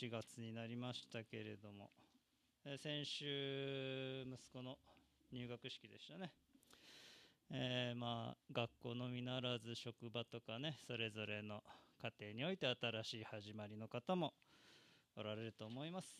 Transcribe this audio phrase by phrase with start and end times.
[0.00, 1.90] 4月になりましたけれども、
[2.64, 4.78] えー、先週息子の
[5.30, 6.30] 入学式でしたね。
[7.50, 11.62] えー、まあ学校のみならず職場とかねそれぞれの
[12.02, 14.32] 家庭において新しい始まりの方も
[15.16, 16.16] おられると思います。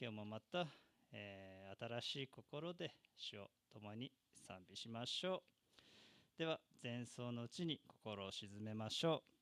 [0.00, 0.66] 今日もまた、
[1.12, 4.10] えー、新しい心で主を共に
[4.48, 5.42] 賛美しましょ
[6.36, 6.38] う。
[6.38, 9.39] では前奏のうちに心を静めましょう。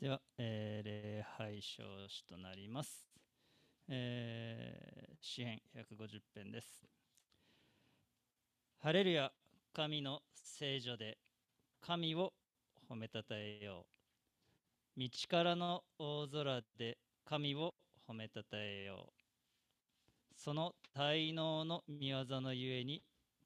[0.00, 3.04] では、えー、礼拝証詞となります。
[3.88, 6.86] えー、詩編150編です。
[8.78, 9.32] ハレルヤ、
[9.74, 11.18] 神の聖女で
[11.80, 12.32] 神を
[12.88, 13.86] 褒めたたえよ
[14.96, 15.00] う。
[15.00, 17.74] 道からの大空で神を
[18.08, 20.34] 褒めたたえよう。
[20.36, 23.02] その滞納の御業のゆえに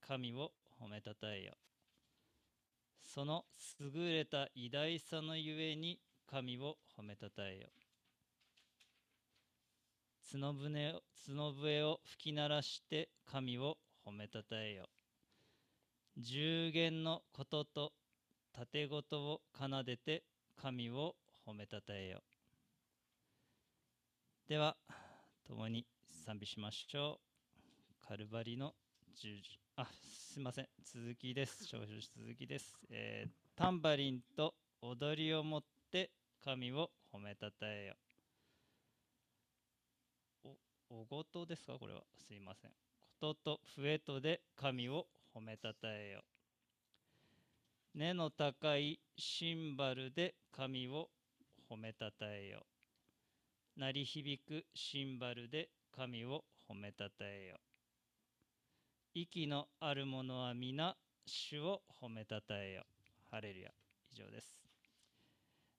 [0.06, 3.08] 神を褒めたたえよう。
[3.08, 3.46] その
[3.80, 5.98] 優れた偉大さのゆえに
[6.32, 7.68] 神を褒めたたえよ。
[10.32, 13.76] 角舟を角笛を吹き鳴らして神を
[14.06, 14.86] 褒めたたえよ。
[16.16, 17.92] 十弦のことと
[18.54, 20.22] 盾事を奏でて
[20.56, 21.16] 神を
[21.46, 22.22] 褒めたたえよ。
[24.48, 24.74] では
[25.46, 25.84] 共に
[26.24, 27.18] 賛美しましょ
[28.02, 28.08] う。
[28.08, 28.72] カルバリの
[29.20, 29.60] 十字。
[29.76, 29.86] あ
[30.32, 30.68] すいません。
[30.82, 31.66] 続きです。
[31.66, 36.10] 少々続きです、えー、タンバリンと踊りを持って
[36.44, 37.94] 神を褒めたたえよ。
[40.90, 41.74] お、おごとですか？
[41.78, 42.02] これは。
[42.26, 42.70] すいません。
[42.70, 46.22] ことと笛とで神を褒めたたえよ。
[47.94, 51.08] 根の高いシンバルで神を
[51.70, 52.66] 褒めたたえよ。
[53.76, 57.58] 鳴り響くシンバルで神を褒めたたえよ。
[59.14, 62.84] 息のあるものは皆主を褒めたたえよ。
[63.30, 63.70] ハレルヤ。
[64.10, 64.71] 以上です。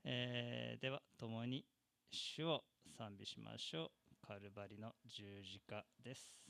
[0.06, 1.66] えー、では共に
[2.12, 2.64] 主を
[2.97, 4.28] 賛美しましょう。
[4.28, 6.43] カルバリの十字架です。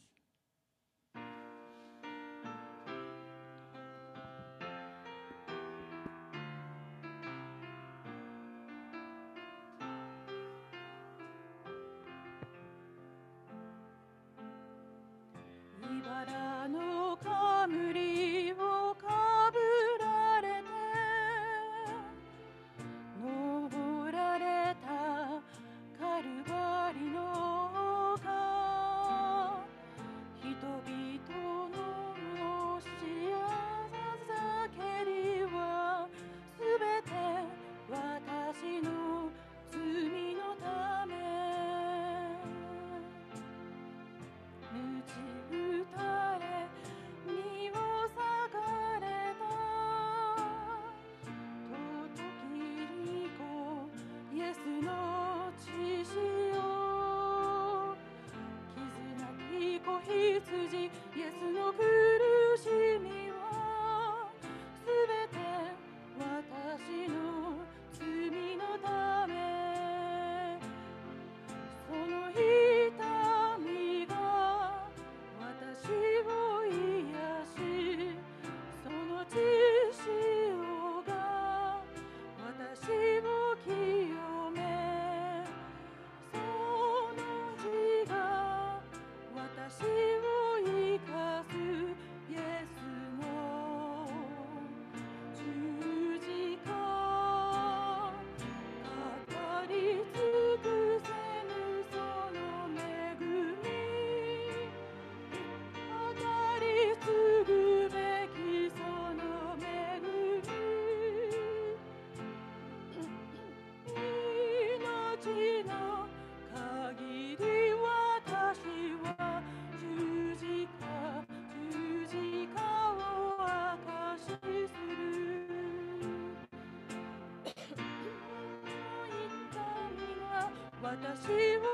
[131.15, 131.72] 私を癒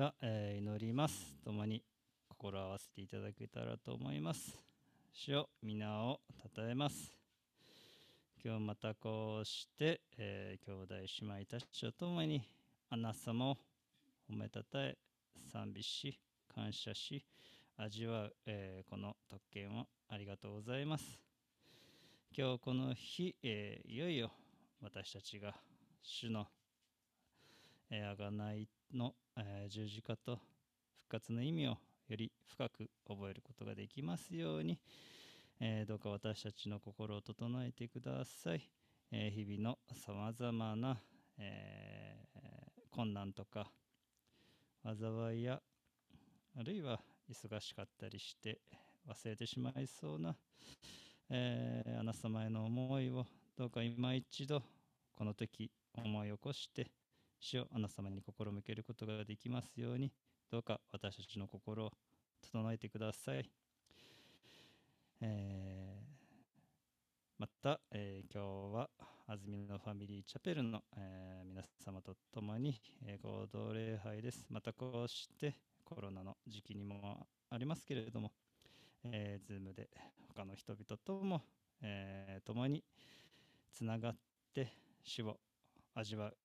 [0.00, 1.36] は、えー祈ります。
[1.44, 1.82] 共に
[2.26, 4.56] 心を合わせていただけたらと思います。
[5.12, 6.20] 主よ皆を
[6.56, 7.12] 称えます。
[8.42, 12.42] 今日またこうして、えー兄弟姉妹たちと共に
[12.88, 13.58] あなた様を
[14.30, 14.96] 褒めたたえ、
[15.52, 16.18] 賛美し、
[16.54, 17.22] 感謝し、
[17.76, 21.04] 味わう、えーこの特権をありがとうございます。
[22.34, 24.30] 今日この日、えーいよいよ
[24.80, 25.54] 私たちが
[26.02, 26.46] 主の
[27.90, 30.36] えー、贖いの、えー十字架と
[30.92, 31.78] 復活の意味をよ
[32.16, 34.78] り深く覚えることができますように、
[35.60, 38.68] えーどうか私たちの心を整えてください。
[39.10, 40.98] えー日々のさまざまな、
[41.38, 42.40] えー
[42.90, 43.70] 困難とか
[44.84, 45.60] 災いや
[46.58, 47.00] あるいは
[47.30, 48.60] 忙しかったりして
[49.08, 50.36] 忘れてしまいそうな、
[51.30, 53.24] えーあなた様への思いを
[53.56, 54.62] どうか今一度
[55.14, 56.90] この時思い起こして
[57.40, 60.12] 主をあなた様に心向けることができますように
[60.50, 61.92] どうか私たちの心を
[62.42, 63.50] 整えてください。
[65.20, 66.20] えー
[67.38, 68.90] また、えー今日は
[69.26, 74.46] 安住のファミリーチャペルの、えー皆様と共に、え合同礼拝です。
[74.50, 78.32] またこうしてコロナの時期にもありますけれども、
[79.04, 79.88] えー、Zoom で
[80.28, 81.42] 他の人々とも、
[81.80, 82.84] えー共に
[83.72, 84.16] つながっ
[84.52, 85.40] て主を
[85.94, 86.36] 味わう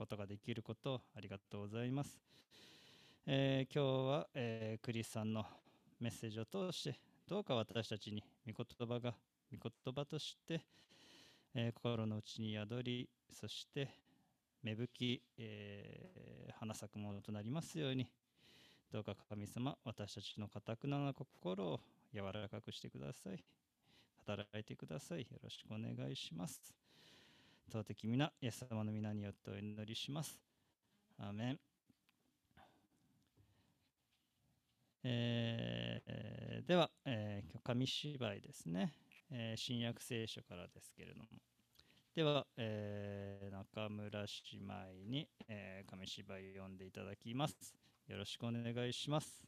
[0.00, 2.18] ことができることをありがとうございます。
[3.26, 5.44] えー今日は、えークリスさんの
[6.00, 9.14] メッセージを通してどうか私たちに御言葉が
[9.52, 10.62] 御言葉として、
[11.54, 13.90] えー心の内に宿りそして
[14.62, 18.08] 芽吹き、えー花咲くものとなりますように
[18.90, 21.80] どうか神様私たちのかたくなな心を
[22.14, 23.44] 柔らかくしてください。
[24.26, 25.20] 働いてください。
[25.30, 26.79] よろしくお願いします。
[27.70, 30.40] 尊き皆イエス様の皆によってお祈りします。
[31.18, 31.60] アーメン。
[35.04, 38.92] えーでは、えー今日紙芝居ですね、
[39.30, 41.28] えー新約聖書からですけれども。
[42.16, 44.26] では、えー中村姉
[44.58, 44.74] 妹
[45.08, 47.76] に、えー紙芝居を読んでいただきます。
[48.08, 49.44] よろしくお願いします。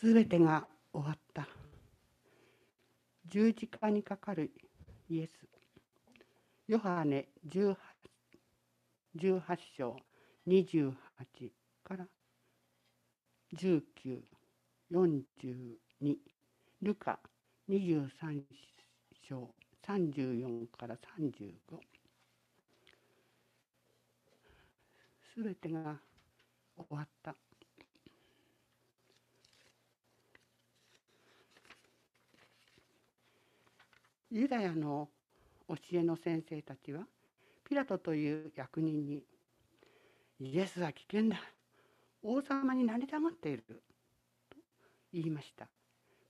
[0.00, 1.46] すべてが終わった。
[3.26, 4.50] 十字架にかかる
[5.10, 5.46] イエス。
[6.68, 7.76] ヨハネ 18,
[9.14, 9.42] 18
[9.76, 9.96] 章
[10.48, 10.94] 28
[11.84, 12.06] から
[13.54, 16.16] 1942
[16.80, 17.20] ルカ
[17.68, 18.40] 23
[19.28, 19.54] 章
[19.86, 21.76] 34から35
[25.34, 26.00] すべてが
[26.78, 27.36] 終わった。
[34.30, 35.10] ユダヤの
[35.68, 37.06] 教えの先生たちは
[37.64, 39.24] ピラトという役人に
[40.40, 41.40] 「イエスは危険だ
[42.22, 43.64] 王様になりたがっている」
[44.48, 44.58] と
[45.12, 45.68] 言いました。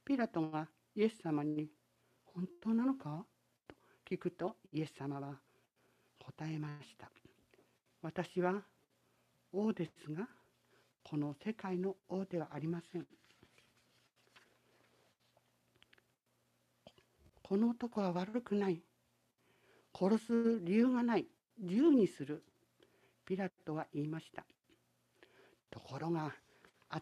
[0.05, 1.71] ピラトがイエス様に
[2.25, 3.27] 「本当なのか?」
[3.69, 5.41] と聞くとイエス様は
[6.19, 7.11] 答えました
[8.03, 8.65] 「私は
[9.53, 10.29] 王ですが
[11.03, 13.07] この世界の王ではありません」
[17.51, 18.81] この男は悪くない。
[19.93, 21.27] 殺す理由がない。
[21.59, 22.45] 自由にする。
[23.27, 24.45] ピラトは言いました。
[25.69, 26.33] ところが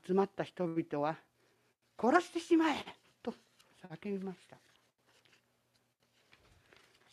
[0.06, 1.16] 集まった人々は
[2.00, 2.76] 殺してしまえ。
[3.22, 3.34] と
[3.86, 4.56] 叫びました。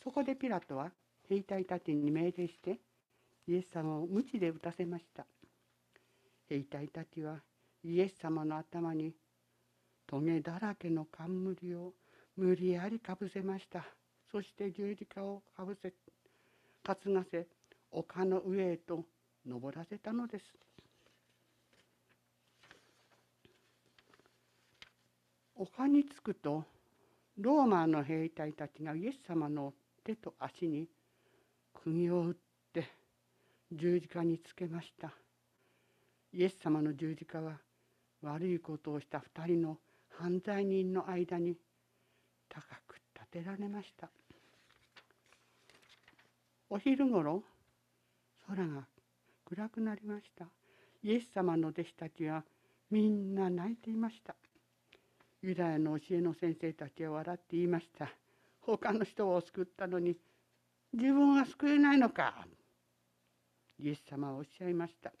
[0.02, 0.90] そこでピラトは
[1.28, 2.78] 兵隊たちに命令して
[3.46, 5.26] イエス様を鞭で打たせました。
[6.48, 7.42] 兵隊たちは
[7.84, 9.12] イエス様の頭に
[10.06, 11.92] トゲだらけの冠を
[12.36, 13.84] 無理やりかぶせました。
[14.30, 15.92] そして十字架をかぶせ
[16.82, 17.46] 担がせ
[17.90, 19.04] 丘の上へと
[19.46, 20.44] 登らせたのです。
[25.54, 26.64] 丘に着くと
[27.38, 29.72] ローマの兵隊たちがイエス様の
[30.04, 30.86] 手と足に
[31.72, 32.34] 釘を打っ
[32.72, 32.86] て
[33.72, 35.12] 十字架につけました。
[36.32, 37.58] イエス様の十字架は
[38.20, 39.78] 悪いことをした2人の
[40.10, 41.56] 犯罪人の間に
[42.48, 44.10] 高く立てられました。
[46.68, 47.42] お昼ごろ
[48.48, 48.86] 空が
[49.44, 50.46] 暗くなりました。
[51.02, 52.44] イエス様の弟子たちは
[52.90, 54.34] みんな泣いていました。
[55.42, 58.08] ユダヤの教えの先生たちは笑って言いました。
[58.60, 60.16] 他の人を救ったのに
[60.92, 62.46] 自分は救えないのか。
[63.78, 65.12] イエス様はおっしゃいました。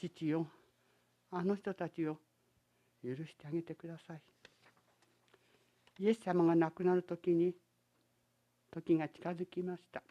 [0.00, 0.46] 父よ
[1.30, 2.16] あの人たちを
[3.04, 4.22] 許してあげてください。
[6.00, 7.52] イエス様が亡くなる時に
[8.72, 10.02] 時が近づきました。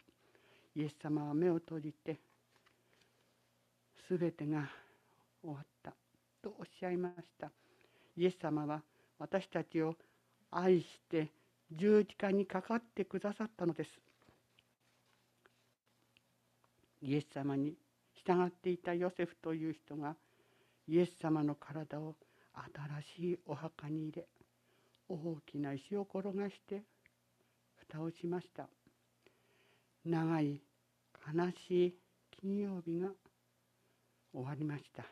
[0.75, 2.19] イエス様は目を閉じて
[4.07, 4.69] 全てが
[5.41, 5.91] 終わった。
[6.43, 7.49] とおっしゃいました。
[8.15, 8.83] イエス様は
[9.17, 9.95] 私たちを
[10.51, 11.31] 愛して
[11.71, 13.89] 十字架にかかってくださったのです。
[17.01, 17.73] イエス様に
[18.13, 20.15] 従っていたヨセフという人が
[20.87, 22.13] イエス様の体を
[22.53, 24.27] 新しいお墓に入れ
[25.09, 26.83] 大きな石を転がして
[27.89, 28.69] 蓋をしました。
[30.05, 30.61] 長い
[31.35, 31.95] 悲しい
[32.39, 33.09] 金曜日が
[34.31, 35.03] 終わりました。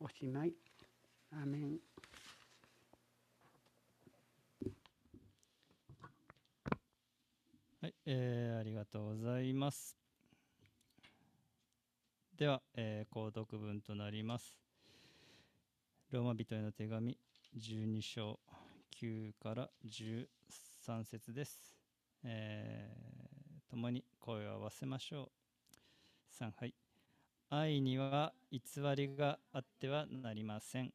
[0.00, 0.54] おしまい。
[1.32, 1.78] アーメン。
[7.82, 9.96] はい、えーありがとうございます。
[12.36, 14.56] では、えー、購読文となります。
[16.10, 17.18] ローマ人への手紙。
[17.56, 18.38] 12章
[19.00, 21.74] 9から13節です。
[22.24, 25.30] えー、共に声を合わせましょ
[26.40, 26.44] う。
[26.44, 26.74] 3はい。
[27.50, 28.60] 愛には偽
[28.96, 30.92] りがあってはなりません。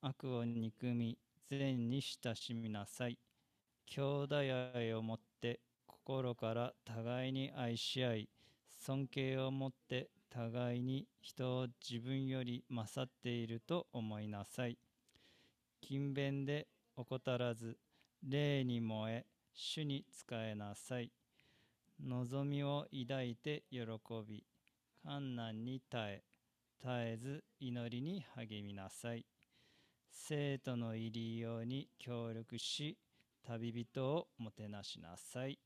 [0.00, 3.18] 悪を憎み、善に親しみなさい。
[3.86, 4.36] 兄弟
[4.74, 8.28] 愛をもって心から互いに愛し合い
[8.78, 14.78] 尊敬を持って互いに人を自分より勝っていると思いなさい
[15.80, 17.78] 勤勉で怠らず
[18.22, 21.10] 霊に燃え主に仕えなさい。
[22.02, 23.80] 望みを抱いて喜
[24.26, 24.44] び
[25.04, 26.22] 困難に耐え
[26.80, 29.26] 絶えず祈りに励みなさい。
[30.10, 32.96] 生徒の入りように協力し
[33.46, 35.58] 旅人をもてなしなさい。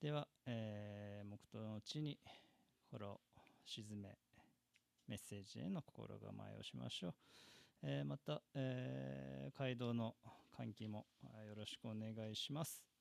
[0.00, 2.18] では、えー、黙祷のうちに
[2.90, 3.20] 心を
[3.66, 4.16] 沈め、
[5.08, 7.14] メッセージへの心構えをしましょう。
[7.82, 10.14] えーまた、えー街道の
[10.56, 11.06] 換気も
[11.46, 12.97] よろしくお願いします。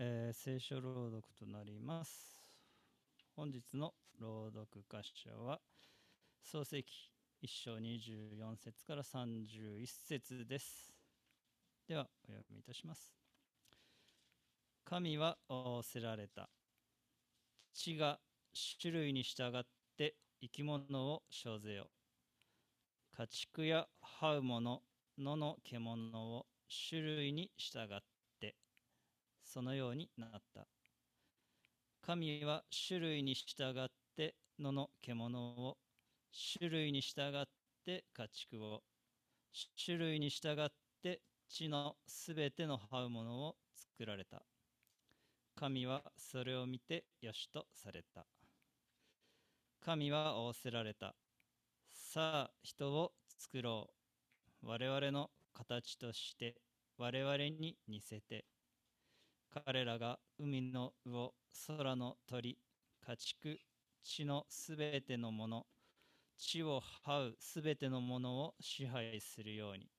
[0.00, 2.38] えー聖書朗読となります。
[3.34, 5.60] 本日の朗読箇所は、
[6.40, 7.10] 創世記
[7.42, 10.94] 1章24節から31節です。
[11.88, 13.12] では、お読みいたします。
[14.84, 16.48] 神は仰せられた。
[17.74, 18.20] 地が
[18.80, 19.62] 種類に従っ
[19.96, 21.90] て生き物を生ぜよ。
[23.16, 23.88] 家畜や
[24.20, 24.82] 這うもの、
[25.18, 26.46] 野の獣を
[26.88, 28.17] 種類に従って、
[29.48, 30.68] そのようになった。
[32.02, 35.78] 神は種類に従って野の獣を、
[36.58, 37.44] 種類に従っ
[37.84, 38.82] て家畜を、
[39.82, 40.68] 種類に従っ
[41.02, 44.42] て地のすべての這うものを作られた。
[45.56, 48.26] 神はそれを見てよしとされた。
[49.80, 51.14] 神は仰せられた。
[51.90, 53.90] さあ、人を作ろ
[54.62, 54.66] う。
[54.66, 56.60] 我々の形として、
[56.98, 58.44] 我々に似せて。
[59.50, 61.32] 彼らが海の魚、
[61.66, 62.58] 空の鳥、
[63.00, 63.58] 家畜、
[64.02, 65.66] 地のすべてのもの、
[66.36, 69.90] 地を這うすべてのものを支配するように。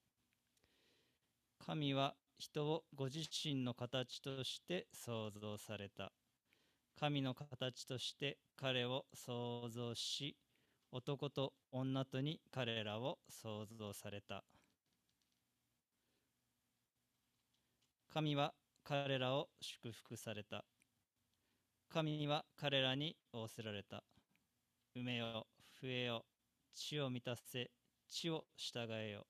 [1.58, 6.14] 神は人をご自身の形として創造された。
[7.00, 10.38] 神の形として彼を創造し、
[10.92, 14.44] 男と女とに彼らを創造された。
[18.10, 20.66] 神は彼らを祝福された。
[21.90, 24.04] 神は彼らに仰せられた。
[24.96, 25.48] 埋めよ、
[25.82, 26.26] 増えよ、
[26.74, 27.72] 地を満たせ、
[28.08, 29.28] 地を従えよ。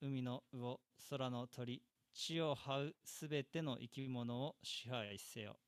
[0.00, 0.78] 海の魚、
[1.10, 5.60] 空の鳥、地を這うすべての生き物を支配せよ。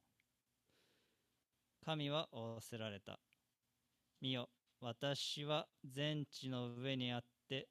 [1.85, 3.21] 神は仰せられた。
[4.21, 7.69] 見よ、私は全地の上にあって、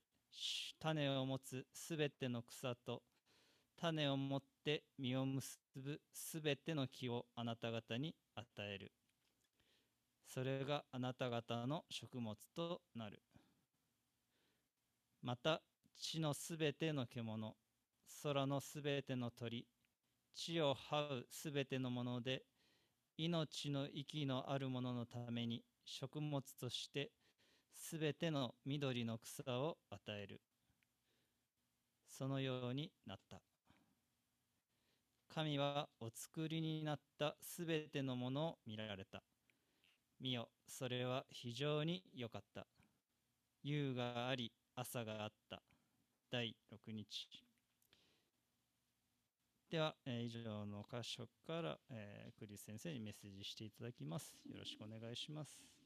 [0.80, 3.04] 種を持つすべての草と、
[3.80, 8.92] 種を持って実を結ぶすべての木をあなた方に与える。
[10.26, 13.22] それがあなた方の食物となる。
[15.22, 15.62] また、
[15.96, 17.56] 地のすべての獣、
[18.24, 19.68] 空のすべての鳥、
[20.34, 22.46] 地を這うすべてのもので、
[23.18, 27.12] 命の息のあるもののために食物として
[27.74, 30.42] すべての緑の草を与える。
[32.08, 33.57] そのようになった。
[35.38, 39.24] 神はお作りになったすべてのものを見られた。
[40.20, 42.68] 見よ、それは非常に良かった。
[43.62, 45.64] 夕があり、朝があった。
[46.32, 47.30] 第6日。
[49.70, 54.36] では、えー以上の箇所から、えークリス先生にメッセージしていただきます。
[54.50, 55.77] よろしくお願いします。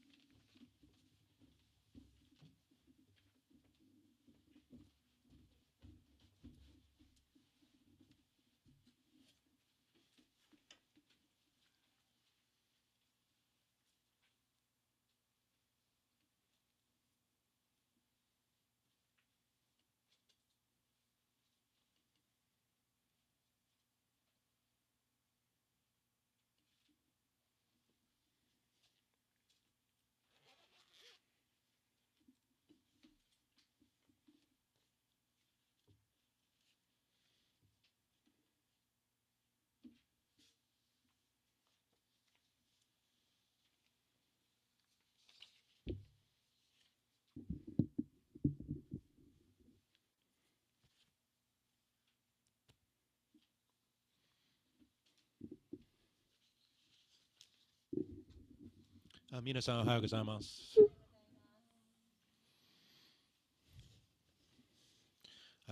[59.34, 60.78] あ皆さんおはようございます。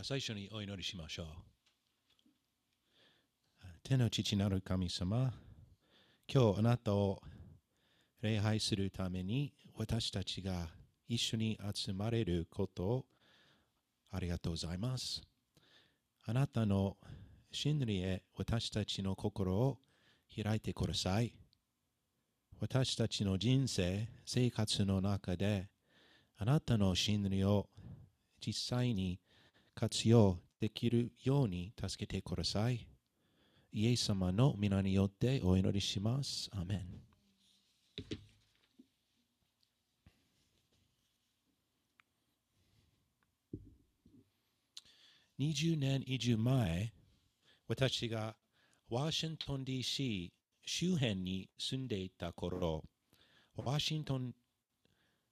[0.03, 1.27] 最初にお祈りしましょう。
[3.61, 5.31] あ天の父なる神様、
[6.27, 7.20] 今日あなたを
[8.23, 10.68] 礼拝するために私たちが
[11.07, 13.05] 一緒に集まれることを
[14.11, 15.20] ありがとうございます。
[16.25, 16.96] あなたの
[17.53, 19.77] 真理へ私たちの心を
[20.35, 21.35] 開いてください。
[22.61, 25.70] 私たちの人生、生活の中で、
[26.37, 27.70] あなたの真理を
[28.38, 29.18] 実際に
[29.75, 32.87] 活用できるように助けてください。
[33.73, 36.51] イエス様の皆によってお祈りします。
[36.53, 37.01] アメン。
[45.38, 46.92] 20年以上前、
[47.66, 48.37] 私が
[48.90, 50.31] ワシントン DC
[50.72, 52.85] 周辺に住んでいた頃、
[53.56, 54.33] ワシントン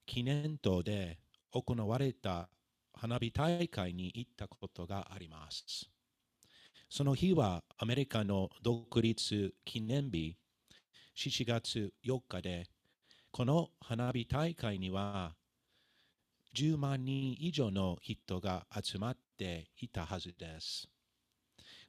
[0.04, 1.20] 記念塔で
[1.52, 2.48] 行われた
[2.92, 5.88] 花火大会に行ったことがあります。
[6.90, 10.36] その日はアメリカの独立記念日
[11.16, 12.66] 7月4日で、
[13.30, 15.36] この花火大会には
[16.56, 20.88] 10万人以上の人が集まっていたはずです。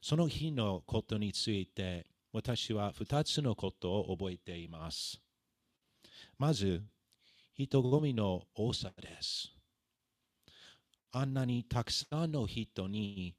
[0.00, 5.20] その日のことについて私は2つのことを覚えています。
[6.38, 6.82] まず、
[7.54, 9.52] 人混みの多さです。
[11.12, 13.34] あんなにたくさんの人に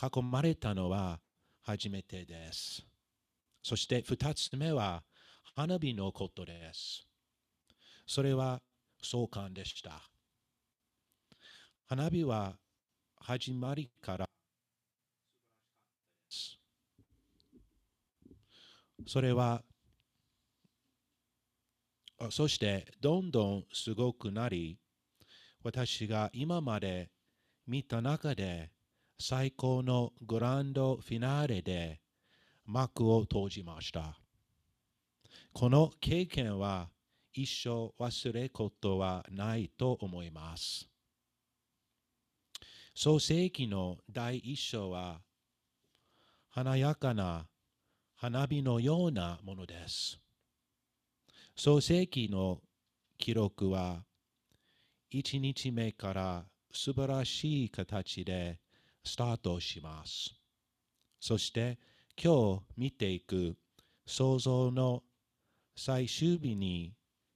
[0.00, 1.20] 囲まれたのは
[1.60, 2.82] 初めてです。
[3.62, 5.02] そして二つ目は
[5.54, 7.06] 花火のことです。
[8.06, 8.62] それは
[9.02, 10.00] 壮観でした。
[11.86, 12.56] 花火は
[13.16, 14.30] 始まりからで
[16.30, 16.59] す
[19.06, 19.62] それは
[22.30, 24.78] そしてどんどんすごくなり
[25.62, 27.10] 私が今まで
[27.66, 28.70] 見た中で
[29.18, 32.00] 最高のグランドフィナーレで
[32.64, 34.18] 幕を閉じました。
[35.52, 36.88] この経験は
[37.32, 40.88] 一生忘れることはないと思います。
[42.94, 45.20] 創世記の第一章は
[46.48, 47.46] 華やかな
[48.22, 50.20] 花火のようなものです。
[51.56, 52.60] 創世記の
[53.16, 54.04] 記録は
[55.10, 58.60] 1日目から素晴らしい形で
[59.02, 60.34] スタートします。
[61.18, 61.78] そして
[62.22, 63.56] 今日見ていく
[64.04, 65.02] 創造の
[65.74, 66.92] 最終日に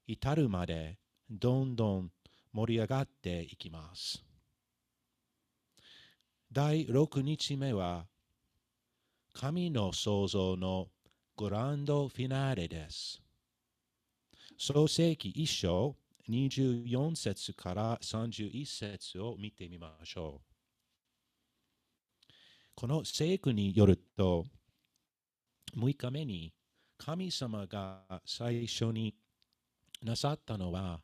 [0.07, 0.99] 至るまで
[1.31, 2.11] どんどん
[2.53, 4.23] 盛り上がっていきます。
[6.53, 8.05] 第6日目は
[9.37, 10.87] 神の創造の
[11.37, 13.21] グランドフィナーレです。
[14.57, 15.97] 創世記一章
[16.31, 22.33] 24節から31節を見てみましょう。
[22.77, 24.45] この聖句によると、
[25.77, 26.55] 6日目に
[26.97, 29.17] 神様が最初に
[30.01, 31.01] なさったのは、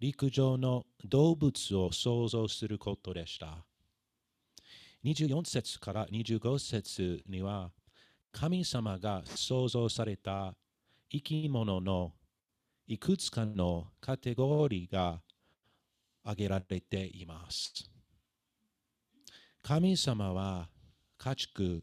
[0.00, 3.67] 陸上の動物を創造することでした。
[5.04, 7.70] 24節から25節には、
[8.32, 10.54] 神様が創造された
[11.10, 12.12] 生き物の
[12.86, 15.20] いくつかのカテゴリーが
[16.22, 17.72] 挙げられています。
[19.62, 20.68] 神様は
[21.18, 21.82] 家畜、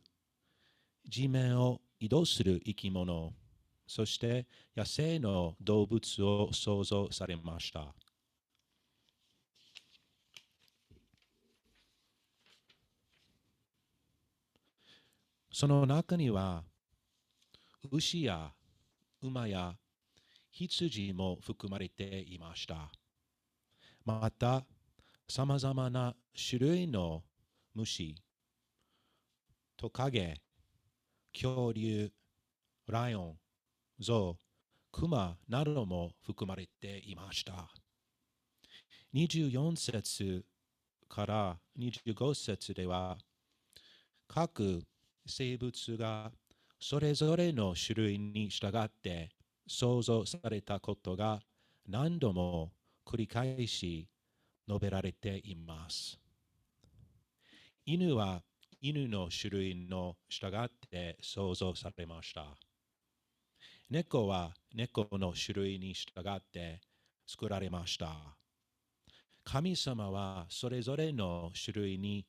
[1.08, 3.34] 地面を移動する生き物、
[3.88, 7.93] そして野生の動物を創造されました。
[15.58, 16.65] その中には、
[17.89, 18.52] 牛や
[19.22, 19.78] 馬や
[20.52, 22.91] 羊も含まれていました。
[24.04, 24.65] また、
[25.30, 27.24] さまざまな種類の
[27.74, 28.18] 虫、
[29.78, 30.41] トカゲ、
[31.32, 32.12] 恐竜、
[32.89, 33.38] ライオン、
[33.98, 37.70] ゾウ、クマなども含まれていました。
[39.13, 40.44] 24節
[41.08, 43.18] から25節では、
[44.28, 44.84] 各
[45.25, 46.31] 生物が
[46.79, 49.31] それぞれの種類に従って
[49.67, 51.41] 創造されたことが
[51.88, 52.71] 何度も
[53.05, 54.07] 繰り返し
[54.67, 56.19] 述べられています。
[57.85, 58.41] 犬は
[58.81, 62.57] 犬の種類の従って創造されました。
[63.89, 66.81] 猫は猫の種類に従って
[67.27, 68.38] 作られました。
[69.43, 72.25] 神様はそれぞれの種類に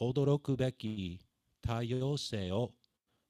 [0.00, 1.20] 驚くべき
[1.66, 2.70] 多様性を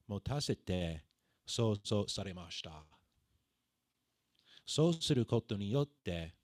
[0.06, 1.04] 持たせて
[1.46, 2.84] 創造されました。
[4.66, 6.34] そうすることによって、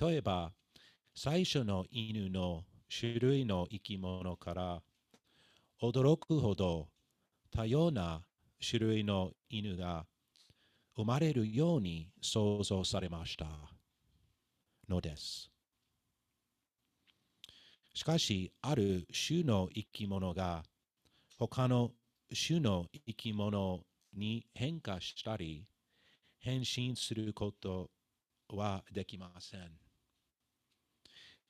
[0.00, 0.52] 例えば
[1.16, 4.82] 最初の犬の種類の生き物から
[5.82, 6.86] 驚くほど
[7.50, 8.22] 多様な
[8.64, 10.06] 種類の犬が
[10.94, 13.46] 生まれるように創造されました
[14.88, 15.50] のです。
[17.94, 20.62] しかし、ある種の生き物が
[21.38, 21.92] 他の
[22.34, 25.66] 種の生き物に変化したり
[26.38, 27.90] 変身すること
[28.48, 29.78] はできません。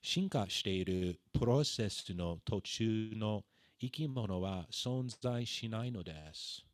[0.01, 3.45] 進化しているプロセスの途中の
[3.79, 6.65] 生き物は存在しないのです。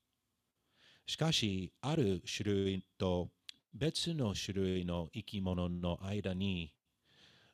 [1.05, 3.29] しかし、ある種類と
[3.73, 6.73] 別の種類の生き物の間に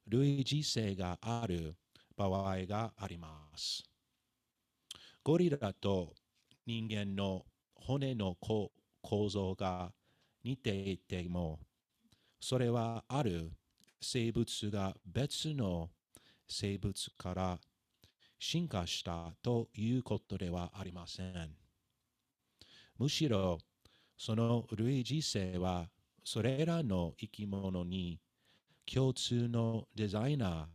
[0.07, 1.77] 類似性がある
[2.17, 3.88] 場合があります。
[5.23, 6.15] ゴリラと
[6.65, 8.71] 人間の骨の構
[9.29, 9.91] 造が
[10.43, 11.59] 似ていても、
[12.39, 13.51] それはある
[14.01, 15.89] 生物が別の
[16.47, 17.59] 生物から
[18.39, 21.51] 進化したということではありません。
[22.97, 23.57] むしろ、
[24.17, 25.89] その類似性は
[26.23, 28.19] それらの生き物に
[28.85, 30.69] 共通のデザイナ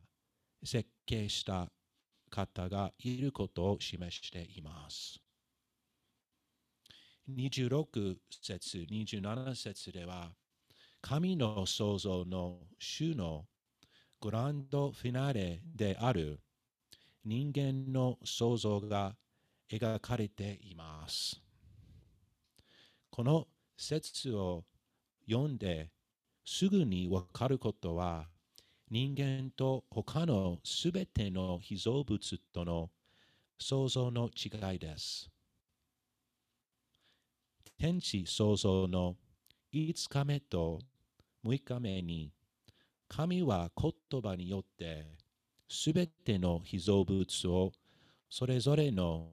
[0.64, 1.70] ー、設計した
[2.34, 5.20] 方がいることを示しています。
[7.30, 10.32] 26節、27節では、
[11.00, 13.44] 神の創造の主の
[14.20, 16.40] グランドフィナーレである
[17.24, 19.14] 人間の創造が
[19.70, 21.40] 描かれています。
[23.10, 24.64] この説を
[25.30, 25.90] 読んで
[26.44, 28.26] すぐにわかることは
[28.94, 32.90] 人間と他のすべての被造物との
[33.58, 35.28] 創造の違いです。
[37.76, 39.16] 天地創造の
[39.72, 40.78] 5日目と
[41.44, 42.30] 6日目に
[43.08, 45.08] 神は言葉によって
[45.68, 47.72] すべての被造物を
[48.30, 49.30] それぞれの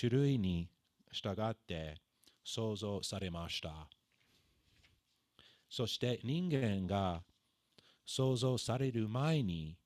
[0.00, 0.68] 種類に
[1.12, 1.94] 従って
[2.42, 3.88] 創造されました。
[5.68, 7.22] そして人間が
[8.12, 9.76] 創造される前に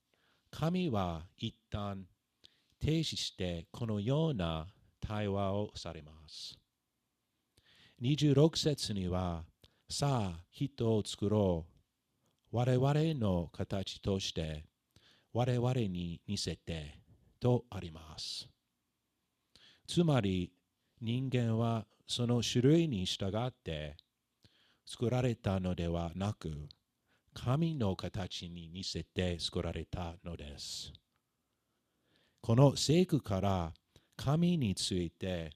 [0.50, 2.06] 神は一旦
[2.80, 4.66] 停止してこのような
[4.98, 6.58] 対話をされます。
[8.00, 9.44] 26節には
[9.90, 11.66] さあ人を作ろ
[12.50, 14.64] う我々の形として
[15.34, 16.98] 我々に似せて
[17.38, 18.48] とあります。
[19.87, 20.50] つまり
[20.98, 23.98] 人間はその種類に従って
[24.87, 26.48] 作られたのではなく
[27.34, 30.92] 神の形に似せて作られたのです。
[32.40, 33.72] この聖句から
[34.16, 35.50] 神について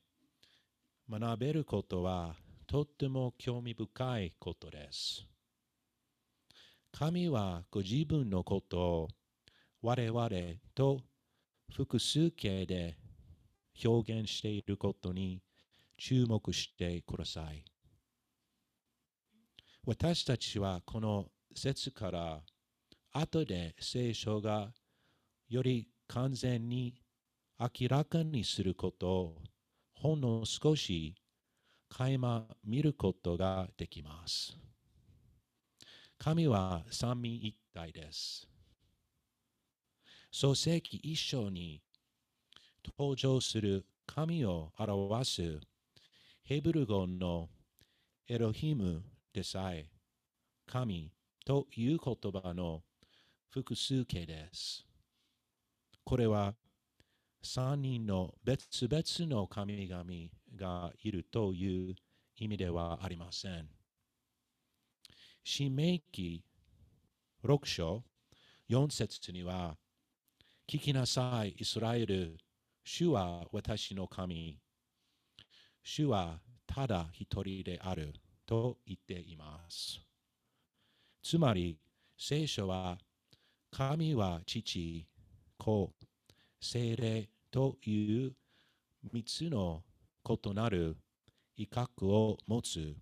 [1.08, 2.34] 学べることは
[2.66, 5.24] とっても興味深いことです。
[6.92, 9.08] 神はご自分のことを
[9.80, 10.30] 我々
[10.74, 11.00] と
[11.72, 12.98] 複数形で
[13.84, 15.40] 表現していることに
[15.96, 17.64] 注目してください。
[19.86, 21.26] 私たちはこの
[21.58, 22.40] 説から
[23.12, 24.72] 後で聖書が
[25.48, 26.94] より完全に
[27.58, 29.42] 明らかにすることを
[29.92, 31.16] ほんの少し
[31.88, 34.56] 垣間見ることができます。
[36.16, 38.48] 神は三位一体です。
[40.30, 41.82] 創世記一章に
[42.96, 45.60] 登場する神を表す
[46.44, 47.48] ヘブル語の
[48.28, 49.90] エロヒムでさえ
[50.66, 51.10] 神
[51.48, 52.82] という言葉の
[53.48, 54.84] 複数形です。
[56.04, 56.52] これは
[57.42, 60.04] 三人の別々の神々
[60.56, 61.94] がいるという
[62.36, 63.66] 意味ではありません。
[65.42, 66.44] 新明記
[67.42, 68.02] 6章
[68.68, 69.78] 4節には
[70.70, 72.36] 聞きなさい、イスラエル。
[72.84, 74.58] 主は私の神。
[75.82, 78.12] 主はただ一人である
[78.44, 80.07] と言っています。
[81.22, 81.78] つまり、
[82.16, 82.98] 聖書は
[83.70, 85.06] 神は父、
[85.56, 85.92] 子、
[86.60, 88.32] 精霊という
[89.12, 89.82] 三つの
[90.28, 90.96] 異なる
[91.56, 92.96] 威嚇を持つ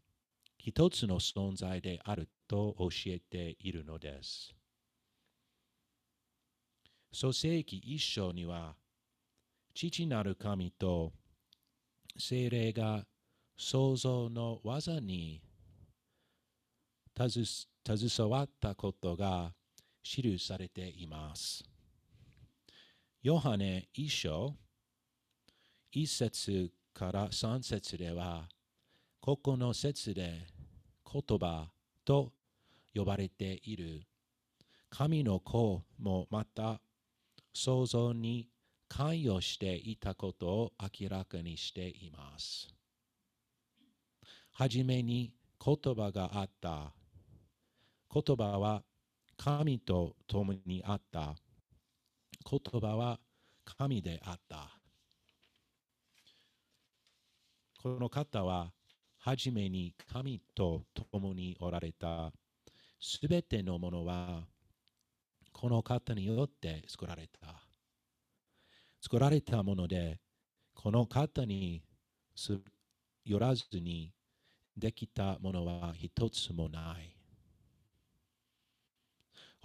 [0.59, 4.55] 一つの存在であると教えているのです。
[7.13, 8.75] 創世記一章には、
[9.75, 11.13] 父なる神と
[12.19, 13.07] 精霊が
[13.57, 15.41] 創造の技に
[17.17, 17.31] 携
[17.87, 19.53] 携わったことが
[20.03, 21.63] 記されています。
[23.23, 24.57] ヨハネ一章
[25.93, 28.49] 一節から三節では、
[29.21, 30.47] ここの節で
[31.11, 31.69] 言葉
[32.05, 32.33] と
[32.93, 34.03] 呼ばれている
[34.91, 36.81] 神の子もまた
[37.53, 38.49] 創造に
[38.89, 42.69] 関与していたことを明らかにしています。
[44.53, 45.33] はじめに
[45.65, 46.93] 言葉があった。
[48.13, 48.83] 言葉は
[49.37, 51.35] 神と共にあった。
[52.49, 53.21] 言葉は
[53.65, 54.71] 神であった。
[57.83, 58.73] この方は
[59.19, 62.33] はじめに神と共におられた。
[63.01, 64.45] すべてのものは
[65.53, 67.63] この方によって作られた。
[69.01, 70.19] 作られたもので、
[70.75, 71.83] この方に
[73.25, 74.13] よらずに
[74.77, 77.16] できたものは一つもない。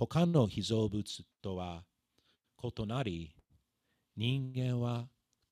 [0.08, 1.04] 他の被造物
[1.44, 1.84] とは
[2.64, 3.36] 異なり、
[4.18, 5.08] 人間は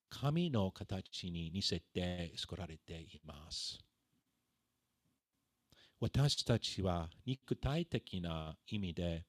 [0.10, 3.78] 神の形に似せて作られています。
[6.00, 9.24] 私たちは肉体的な意味で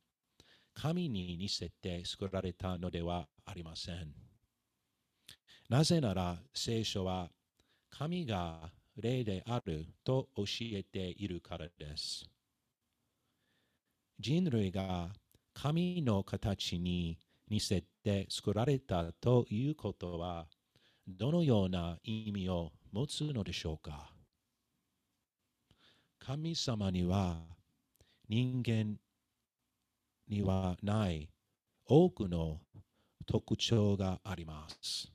[0.72, 4.14] 神に似せて作られたのではありません。
[5.68, 7.28] なぜなら聖書は
[7.90, 12.39] 神が霊であると教えているからです。
[14.22, 15.08] 人類が
[15.54, 20.46] 神の形に似せて作られたということは
[21.08, 24.12] どのような意味を持つのでしょうか？
[26.18, 27.38] 神様には
[28.28, 28.96] 人間
[30.28, 31.30] にはない
[31.86, 32.58] 多くの
[33.26, 35.10] 特徴があります。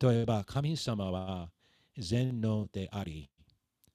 [0.00, 1.50] 例えば神様は
[1.98, 3.28] 全能であり、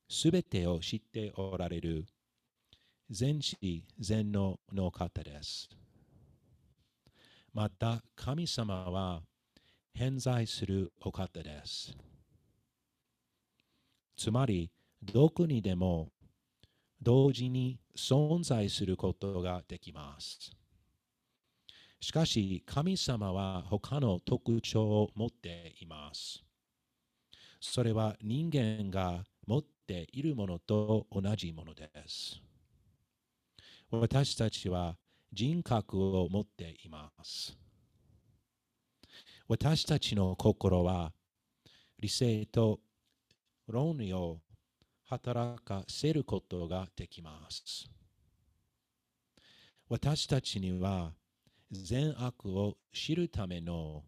[0.09, 2.05] すべてを知っておられる
[3.09, 5.69] 全知全能の方です。
[7.53, 9.21] また神様は
[9.93, 11.95] 偏在するお方です。
[14.17, 14.71] つまり、
[15.03, 16.09] どこにでも
[17.01, 20.51] 同時に存在することができます。
[21.99, 26.43] しかし、神様は他の特徴を持っています。
[27.61, 32.41] それは人間が持っているものと同じものです。
[33.91, 34.97] 私たちは
[35.31, 37.57] 人格を持っています。
[39.47, 41.13] 私たちの心は
[41.99, 42.79] 理性と
[43.67, 44.39] 論理を
[45.03, 47.87] 働かせることができます。
[49.87, 51.13] 私たちには
[51.71, 54.03] 善悪を知るための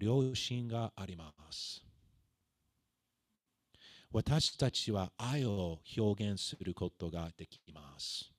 [0.00, 1.84] 良心があります。
[4.12, 8.37] 私たちは愛を表現することができます。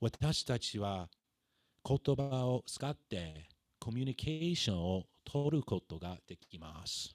[0.00, 1.08] 私たちは
[1.84, 3.48] 言葉を使って
[3.80, 7.14] コミュニケーションを取ることができます。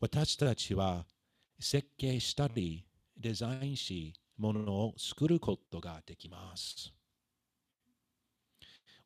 [0.00, 1.04] 私たちは
[1.58, 6.90] 設計したりデザインし、ものを作ることができます。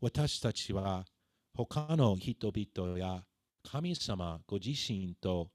[0.01, 1.05] 私たちは
[1.53, 3.25] 他の人々や
[3.65, 5.51] 神様ご自身と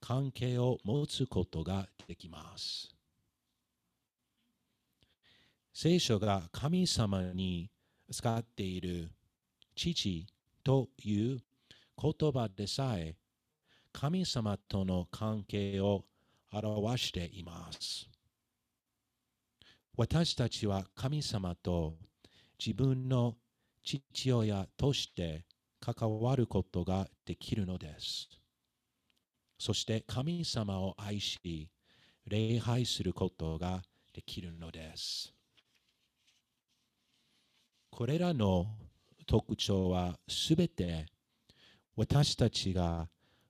[0.00, 2.94] 関係を持つことができます。
[5.76, 7.68] 聖書が神様に
[8.08, 9.10] 使っている
[9.74, 10.24] 父
[10.62, 11.40] という
[12.00, 13.16] 言葉でさえ
[13.92, 16.04] 神様との関係を
[16.52, 18.08] 表しています。
[19.96, 21.94] 私たちは神様と
[22.64, 23.34] 自分の
[23.82, 25.44] 父親として
[25.80, 28.28] 関わることができるのです。
[29.58, 31.68] そして神様を愛し、
[32.26, 33.82] 礼拝することが
[34.12, 35.33] できるのです。
[37.96, 38.66] これらの
[39.24, 41.06] 特徴はすべて
[41.94, 43.06] 私たちが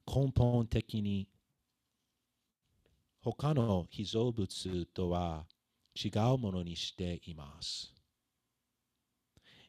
[0.06, 1.26] 根本的に
[3.22, 5.46] 他の被造物とは
[5.96, 7.94] 違うものにしています。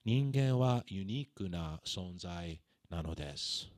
[0.03, 2.59] 人間はユニークな存在
[2.89, 3.69] なのです。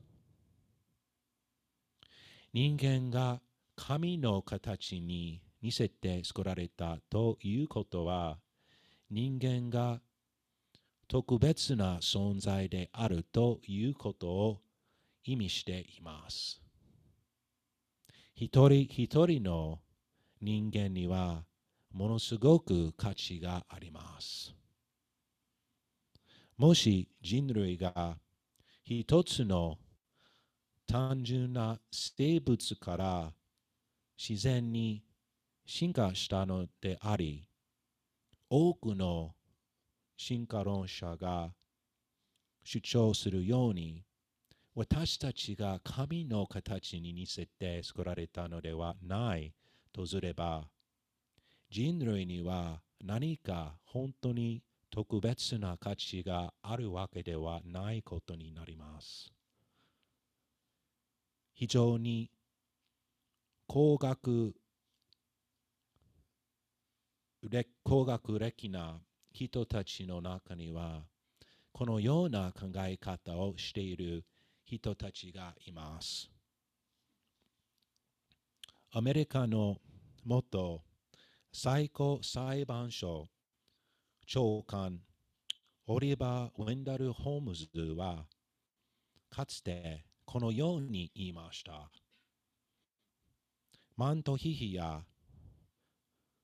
[2.53, 3.39] 人間が
[3.75, 8.39] 神の形に似せて作られたということは
[9.12, 10.02] 人間が
[11.08, 14.62] 特別な存在であるということを
[15.23, 16.62] 意味しています。
[18.35, 19.79] 一人一人の
[20.41, 21.45] 人間には
[21.91, 24.53] ものすごく価値があります。
[26.58, 28.17] もし人類が
[28.83, 29.77] 一つの
[30.87, 33.33] 単純な生物から
[34.17, 35.03] 自然に
[35.65, 37.47] 進化したのであり、
[38.49, 39.37] 多くの
[40.17, 41.53] 進化論者が
[42.63, 44.03] 主張するように、
[44.75, 49.53] 私たちが神の形に似せて作られたのではない
[49.93, 50.67] とすれば、
[51.69, 59.31] 人類には何か本当に特別な価値があるわけではないことになります。
[61.53, 62.29] 非常に
[63.67, 64.53] 高学
[67.43, 68.99] 歴高学歴な
[69.46, 71.04] 人たちの中には、
[71.71, 74.25] このような考え方をしている
[74.65, 76.27] 人たちがいます。
[78.92, 79.77] アメリカの
[80.25, 80.81] 元
[81.52, 83.27] 最高裁判所
[84.25, 85.02] 長官
[85.85, 88.25] オリバー・ウェンダル・ホームズは
[89.29, 91.92] かつてこのように言いました。
[93.96, 95.04] マントヒヒや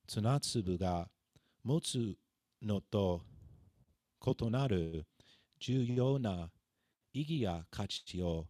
[0.08, 1.10] 砂粒が
[1.64, 2.18] 持つ
[2.64, 3.22] のと
[4.26, 5.06] 異なる
[5.60, 6.50] 重要な
[7.14, 8.48] 意義や価値を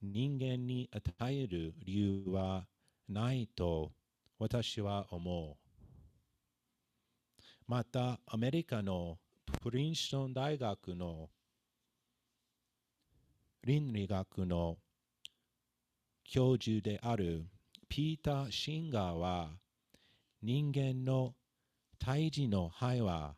[0.00, 2.66] 人間に与える理由は
[3.08, 3.92] ないと
[4.38, 5.66] 私は思う。
[7.66, 9.18] また、アメリカの
[9.60, 11.28] プリンストン大学の
[13.64, 14.78] 倫理学の
[16.22, 17.46] 教授である
[17.88, 19.50] ピーター・シンガーは
[20.42, 21.34] 人間の
[21.98, 23.34] 胎児の肺は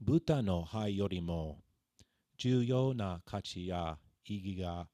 [0.00, 1.58] 豚の肺よりも
[2.36, 4.88] 重要な価値や意義が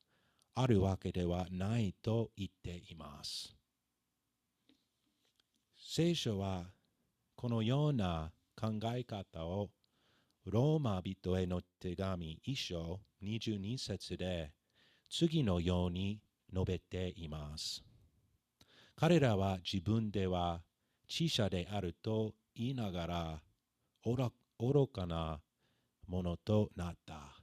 [0.54, 3.56] あるわけではないと言っています。
[5.78, 6.66] 聖書は
[7.34, 9.70] このような考え方を
[10.44, 14.52] ローマ人への手紙一章22節で
[15.08, 16.20] 次のように
[16.52, 17.82] 述べています。
[18.96, 20.62] 彼らは自分では
[21.08, 23.42] 知者であると言いながら
[24.04, 24.30] 愚
[24.60, 25.40] 愚かな
[26.06, 27.40] ものとなった。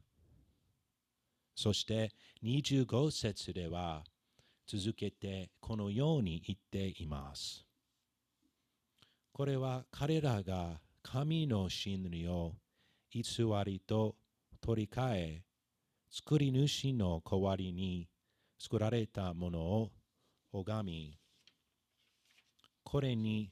[1.56, 2.12] そして
[2.44, 4.04] 25節では
[4.68, 7.66] 続けてこのように言っています。
[9.34, 12.54] これは彼らが神の真理を
[13.12, 13.24] 偽
[13.66, 14.16] りと
[14.62, 15.44] 取り替え、
[16.12, 18.08] 作り主の代わりに
[18.60, 19.92] 作られたものを
[20.52, 21.18] 拝み、
[22.84, 23.52] これに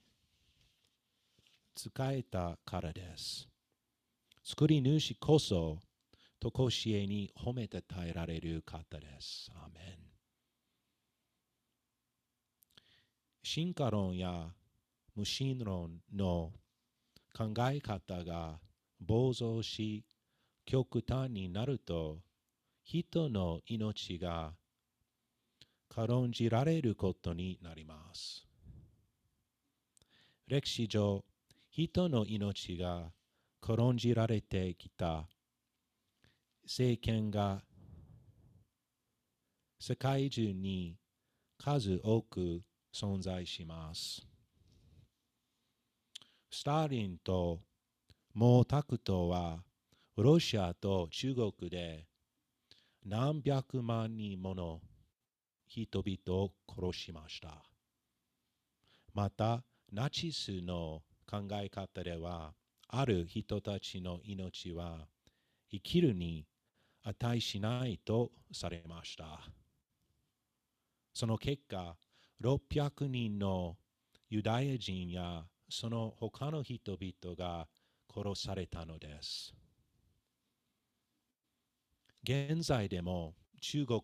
[1.75, 3.54] 使えたからです。
[4.47, 5.79] 作り主こそ、
[6.39, 9.49] とこしえに褒めて耐えられる方です。
[9.55, 9.97] アメン。
[13.41, 14.49] 進化論や
[15.15, 16.51] 無神論の
[17.35, 18.59] 考え方が
[18.99, 20.05] 暴走し
[20.63, 22.19] 極端になると
[22.83, 24.53] 人の命が
[25.89, 28.45] 軽んじられることになります。
[30.47, 31.25] 歴史上、
[31.71, 33.11] 人の命が
[33.67, 35.27] 軽んじられてきた
[36.65, 37.63] 政権が
[39.79, 40.99] 世界中に
[41.57, 42.61] 数多く
[42.93, 44.21] 存在します。
[46.51, 47.61] スターリンと
[48.35, 49.63] 毛沢東は
[50.15, 52.05] ロシアと中国で
[53.03, 54.79] 何百万人もの
[55.65, 57.63] 人々を殺しました。
[59.15, 62.53] また、ナチスの考え方では、
[62.97, 65.09] ある人たちの命は
[65.69, 66.45] 生きるに
[67.03, 69.41] 値しないとされました。
[71.13, 71.97] その結果、
[72.41, 73.75] 600人の
[74.29, 77.67] ユダヤ人やその他の人々が
[78.13, 79.53] 殺されたのです。
[82.23, 84.01] 現在でも中国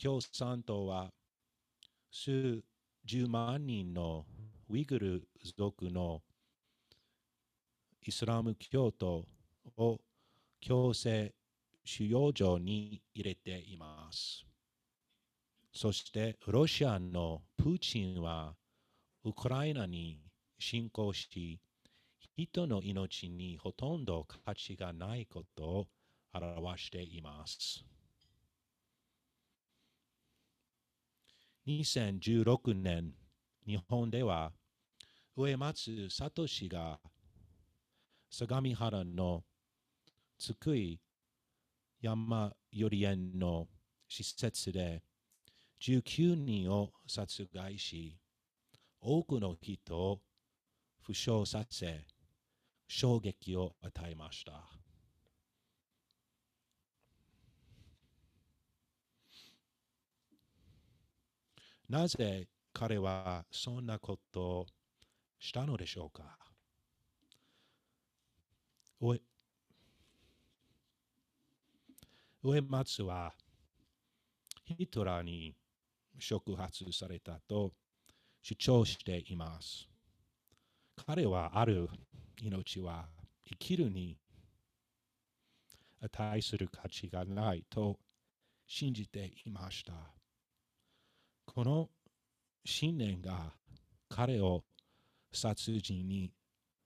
[0.00, 1.10] 共産党は
[2.12, 2.62] 数
[3.04, 4.24] 十万人の
[4.70, 6.22] ウイグル族の
[8.08, 9.24] イスラム教徒
[9.76, 9.98] を
[10.60, 11.34] 強制
[11.84, 14.44] 収容所に入れています。
[15.72, 18.54] そしてロシアのプーチンは
[19.24, 20.20] ウクライナに
[20.56, 21.58] 侵攻し、
[22.36, 25.86] 人の命にほとんど価値がないことを
[26.32, 27.84] 表しています。
[31.66, 33.14] 2016年、
[33.66, 34.52] 日本では
[35.36, 37.00] 植松聡が
[38.38, 39.44] 相模原の
[40.38, 41.00] 津久井
[42.02, 43.66] 山より園の
[44.08, 45.02] 施設で
[45.80, 48.18] 19人を殺害し、
[49.00, 50.20] 多くの人を
[51.02, 52.04] 負傷させ、
[52.86, 54.68] 衝撃を与えました。
[61.88, 64.66] なぜ彼はそんなことを
[65.38, 66.45] したのでしょうか
[72.42, 73.34] 上松は
[74.64, 75.54] ヒトラーに
[76.18, 77.72] 触発されたと
[78.42, 79.88] 主張しています。
[81.06, 81.88] 彼はある
[82.40, 83.06] 命は
[83.44, 84.16] 生きるに
[86.00, 87.98] 値する価値がないと
[88.66, 89.92] 信じていました。
[91.44, 91.90] この
[92.64, 93.52] 信念が
[94.08, 94.64] 彼を
[95.32, 96.32] 殺人に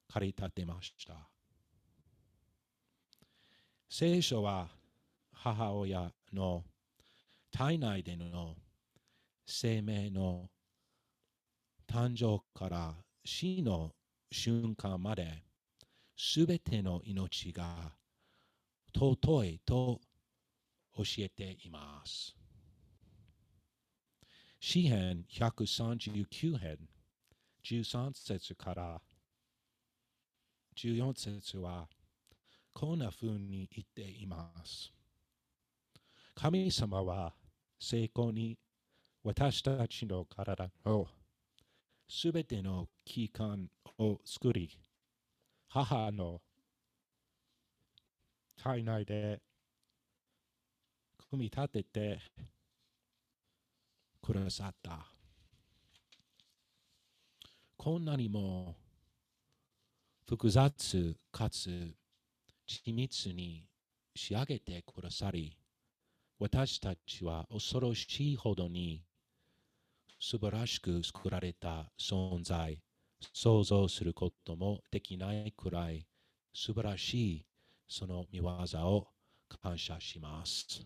[0.09, 1.30] 駆り立てました。
[3.93, 4.68] 聖書は
[5.32, 6.62] 母親の
[7.51, 8.55] 体内での
[9.45, 10.49] 生命の
[11.93, 13.91] 誕生から死の
[14.30, 15.43] 瞬間まで、
[16.16, 17.91] すべての命が
[18.95, 20.01] 尊いと
[20.97, 22.36] 教えています。
[24.61, 26.78] 詩編139編
[27.64, 29.01] 13節から
[30.76, 31.88] 14節は
[32.81, 34.91] こんな風に言っています。
[36.35, 37.35] 神様は
[37.78, 38.57] 成功に
[39.22, 41.07] 私たちの体を
[42.09, 43.68] すべての器官
[43.99, 44.70] を作り、
[45.68, 46.41] 母の
[48.57, 49.43] 体内で
[51.28, 52.18] 組み立てて
[54.22, 55.05] くださった。
[57.76, 58.74] こんなにも
[60.26, 61.95] 複雑かつ
[62.79, 63.66] 緻密に
[64.14, 65.57] 仕上げてくださり、
[66.39, 69.03] 私たちは恐ろしいほどに
[70.21, 72.81] 素晴らしく作られた存在、
[73.33, 76.07] 想像することもできないくらい
[76.55, 77.45] 素晴らしい
[77.89, 78.47] その見業
[78.87, 79.09] を
[79.62, 80.83] 感謝します。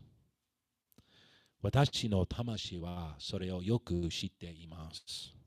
[1.63, 5.44] 私の魂はそれをよく知っています。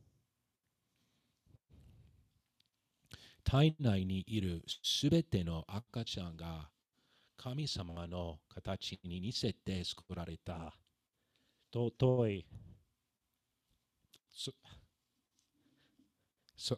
[3.47, 6.69] 体内にいるすべての赤ちゃんが
[7.37, 10.75] 神様の形に似せて作られた。
[11.73, 12.45] 尊い。
[14.29, 14.51] そ
[16.57, 16.77] そ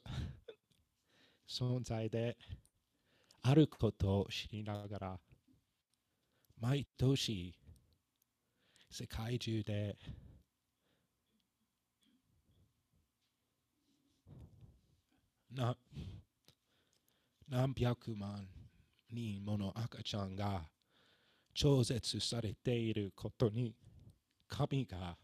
[1.48, 2.38] 存在で
[3.42, 5.20] あることを知りながら
[6.60, 7.56] 毎年
[8.92, 9.98] 世界中で
[15.52, 15.76] な
[17.52, 18.48] 何百万
[19.12, 20.70] 人もの赤ちゃんが
[21.56, 23.74] 超絶されていることに
[24.48, 25.18] 神が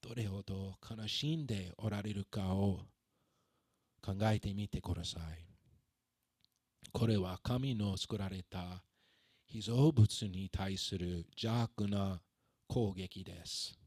[0.00, 2.80] どれほど悲しんでおられるかを
[4.02, 5.22] 考えてみてください。
[6.90, 8.82] これは神の作られた
[9.44, 12.22] 被造物に対する邪悪な
[12.66, 13.78] 攻撃です。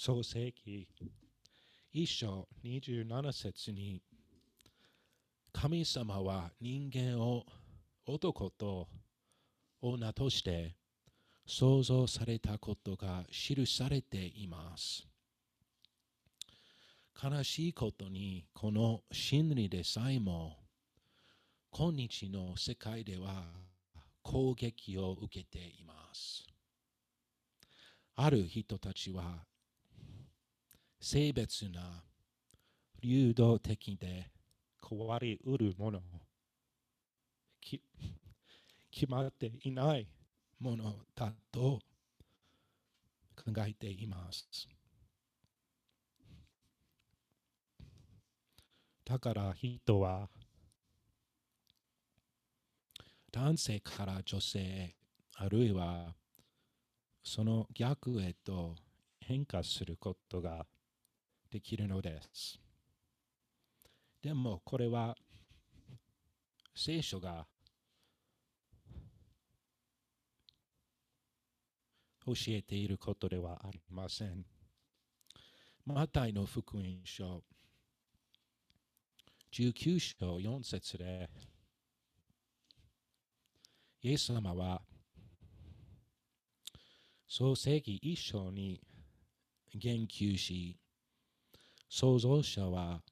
[0.00, 0.86] 創世記
[1.90, 4.00] 一章27節に
[5.52, 7.44] 神様は人間を
[8.06, 8.86] 男と
[9.82, 10.76] 女として
[11.48, 15.04] 創造されたことが記されています。
[17.20, 20.58] 悲しいことにこの真理でさえも
[21.72, 23.46] 今日の世界では
[24.22, 26.46] 攻撃を受けています。
[28.14, 29.48] ある人たちは
[31.00, 32.02] 性別な
[33.00, 34.30] 流動的で
[34.88, 36.00] 変わりうるもの
[38.90, 40.08] 決まっていない
[40.58, 41.80] ものだと
[43.36, 44.68] 考えています。
[49.04, 50.28] だから人は
[53.30, 54.94] 男性から女性
[55.36, 56.14] あるいは
[57.22, 58.74] その逆へと
[59.20, 60.66] 変化することが
[61.50, 62.60] できるのです。
[64.22, 65.16] でもこれは
[66.74, 67.46] 聖書が
[72.26, 74.44] 教えていることではありません。
[75.86, 77.42] マタイの福音書
[79.52, 81.30] 19章4節で
[84.02, 84.82] イエス様は
[87.26, 88.80] 創世記一章に
[89.74, 90.76] 言及し
[91.90, 93.02] 創造者は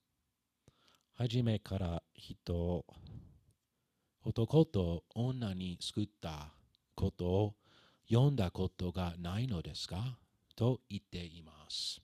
[1.15, 2.85] 初めから人を
[4.25, 6.53] 男と女に救った
[6.95, 7.55] ことを
[8.09, 10.19] 読んだことがないのですか？
[10.55, 12.01] と言っています。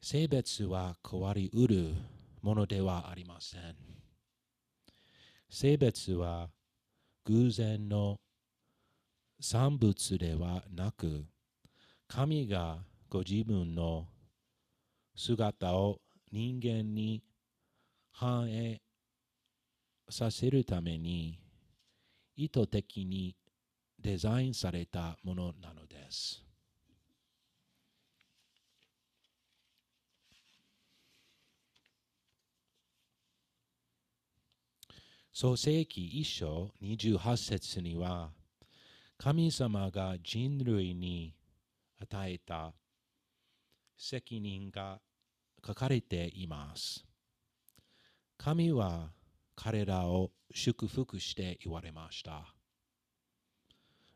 [0.00, 1.94] 性別は変わりうる
[2.40, 3.76] ものではありません。
[5.48, 6.48] 性別は
[7.24, 8.18] 偶然の
[9.40, 11.26] 産物ではなく、
[12.08, 12.78] 神が
[13.08, 14.06] ご自分の
[15.14, 16.00] 姿を
[16.30, 17.22] 人間に
[18.10, 18.80] 反映
[20.08, 21.38] させるために
[22.36, 23.36] 意図的に
[23.98, 26.42] デザインされたものなのです。
[35.34, 38.30] 創世記一章28節には
[39.16, 41.34] 神様が人類に
[42.00, 42.74] 与えた
[43.96, 45.00] 責任が
[45.66, 47.04] 書かれています。
[48.36, 49.12] 神は
[49.54, 52.54] 彼らを祝福して言われました。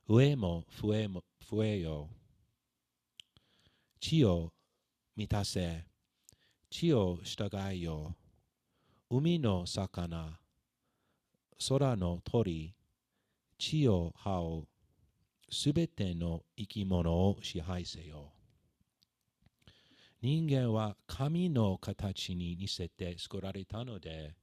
[0.09, 2.09] 上も増えも増えよ。
[4.01, 4.53] 地を
[5.17, 5.85] 満たせ。
[6.71, 8.15] 地を従えよ。
[9.09, 10.39] 海の魚、
[11.69, 12.75] 空の鳥、
[13.59, 14.69] 地を這う。
[15.51, 18.36] すべての生き物を支配せよ。
[20.27, 24.35] 人間は神の形に似せて作られたので、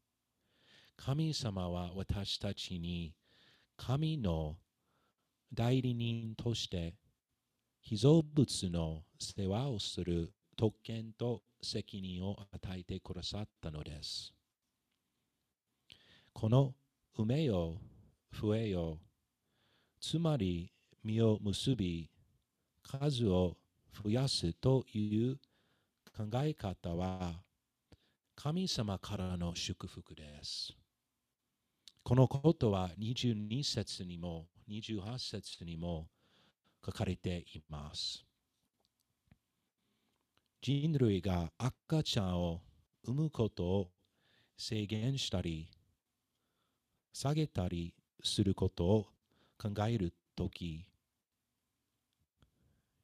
[0.96, 3.14] 神様は私たちに
[3.76, 4.56] 神の
[5.54, 6.94] 代理人として
[7.82, 14.34] 被造物の世話をする特権と責任を与えてくださったのです。
[16.32, 16.76] この
[17.20, 17.76] 埋めよ、
[18.32, 19.00] 増えよ、
[20.00, 20.72] つまり
[21.04, 22.10] 実を結び、
[22.84, 23.58] 数を
[24.02, 25.38] 増やすという
[26.16, 27.42] 考え方は
[28.36, 30.72] 神様からの祝福です。
[32.04, 36.08] このことは22節にも28節にも
[36.86, 38.24] 書かれています。
[40.62, 42.62] 人類が赤ちゃんを
[43.04, 43.92] 産むことを
[44.56, 45.68] 制限したり、
[47.12, 49.08] 下げたりすることを
[49.58, 50.86] 考えるとき、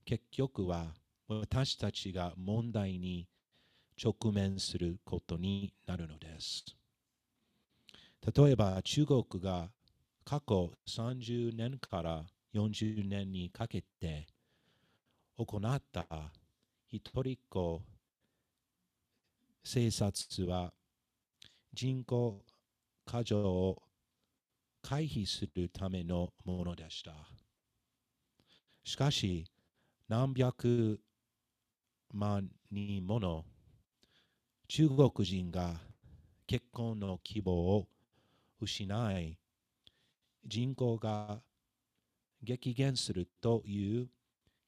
[0.05, 0.93] 結局は
[1.31, 3.27] 私たちが問題に
[4.03, 6.65] 直面することになるのです。
[8.35, 9.69] 例えば中国が
[10.25, 12.23] 過去30年から
[12.55, 14.25] 40年にかけて
[15.37, 16.07] 行った
[16.89, 17.83] 一人っ子
[19.63, 20.73] 政策は
[21.73, 22.43] 人口
[23.05, 23.83] 過剰を
[24.81, 27.11] 回避するためのものでした。
[28.83, 29.45] しかし、
[30.07, 30.99] 何百
[32.13, 33.45] 万人もの
[34.67, 35.79] 中国人が
[36.47, 37.87] 結婚の希望を
[38.61, 39.37] 失い、
[40.45, 41.41] 人口が
[42.43, 44.07] 激減するという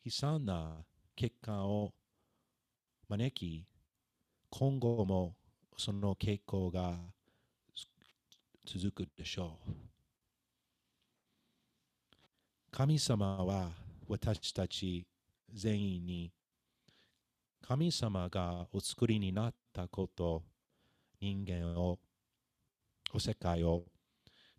[0.03, 0.85] 悲惨な
[1.15, 1.93] 結果を
[3.09, 3.65] 招き、
[4.49, 5.35] 今後も
[5.77, 6.95] その傾向が
[8.65, 9.71] 続くでしょう。
[12.71, 13.71] 神様は
[14.07, 15.05] 私たち
[15.53, 16.31] 全員に
[17.67, 20.43] 神様がお作りになったこと、
[21.21, 21.99] 人間を、
[23.13, 23.85] お世界を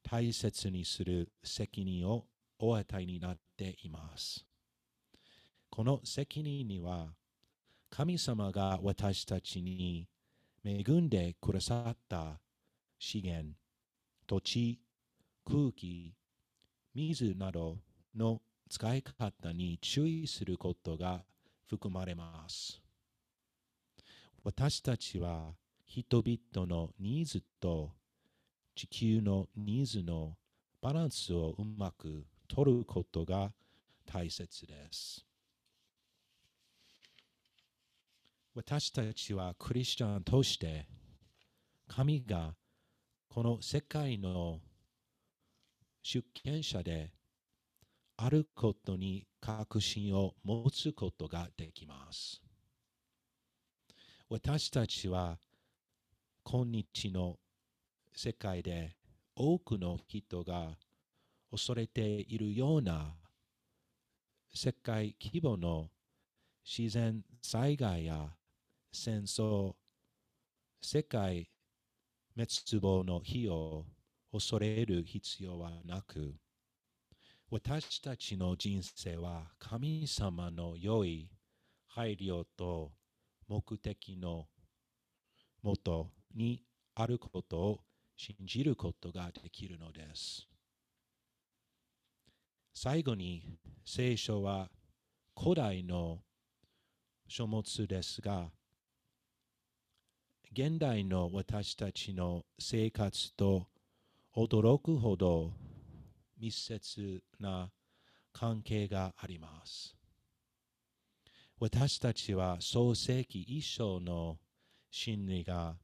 [0.02, 2.26] 大切にする責任を
[2.58, 4.46] お与えになっています。
[5.70, 7.08] この責任には、
[7.90, 10.08] 神様が私たちに
[10.64, 12.40] 恵んでくださった
[12.98, 13.54] 資源、
[14.26, 14.80] 土地、
[15.44, 16.14] 空気、
[16.94, 17.78] 水など
[18.14, 18.40] の
[18.70, 21.24] 使い方に注意することが
[21.68, 22.80] 含まれます。
[24.44, 25.54] 私たちは
[25.86, 27.92] 人々のニーズと
[28.74, 30.36] 地球のニーズの
[30.80, 33.52] バランスをうまく取ることが
[34.04, 35.24] 大切です。
[38.54, 40.86] 私たちはクリスチャンとして
[41.86, 42.54] 神が
[43.28, 44.58] この世界の
[46.02, 47.12] 出権者で
[48.16, 52.42] あることに確信を持つことができます。
[54.34, 55.36] 私たちは
[56.42, 57.36] 今日の
[58.14, 58.96] 世界で
[59.36, 60.70] 多くの人が
[61.50, 63.14] 恐れているような
[64.54, 65.90] 世界規模の
[66.64, 68.30] 自然災害や
[68.90, 69.74] 戦争、
[70.80, 71.50] 世界
[72.34, 73.84] 滅亡の日を
[74.32, 76.32] 恐れる必要はなく、
[77.50, 81.28] 私たちの人生は神様の良い
[81.86, 82.92] 配慮と
[83.52, 84.46] 目的の
[85.62, 86.62] もとに
[86.94, 87.80] あることを
[88.16, 90.48] 信じることができるのです。
[92.72, 94.70] 最後に聖書は
[95.38, 96.20] 古代の
[97.28, 98.48] 書物ですが、
[100.52, 103.66] 現代の私たちの生活と
[104.34, 105.52] 驚くほど
[106.40, 107.70] 密接な
[108.32, 110.01] 関係があります。
[111.64, 114.36] 私たちは創世記一章の
[114.90, 115.76] 真理が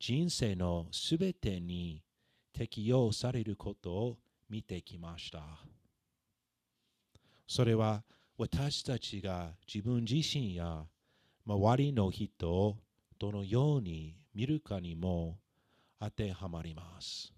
[0.00, 2.02] 人生のすべてに
[2.52, 4.16] 適用されることを
[4.50, 5.40] 見てきました。
[7.46, 8.02] それは
[8.38, 10.82] 私たちが自分自身や
[11.46, 12.78] 周りの人を
[13.16, 15.38] どのように見るかにも
[16.00, 17.32] 当てはまります。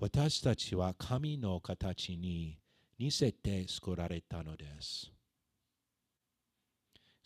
[0.00, 2.58] 私たちは神の形に
[2.98, 5.13] 似せて作られたのです。